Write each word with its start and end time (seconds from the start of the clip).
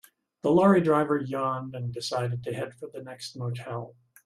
The 0.41 0.49
lorry 0.49 0.81
driver 0.81 1.17
yawned 1.17 1.75
and 1.75 1.93
decided 1.93 2.43
to 2.45 2.53
head 2.55 2.73
for 2.73 2.87
the 2.91 3.03
next 3.03 3.35
motel. 3.37 3.95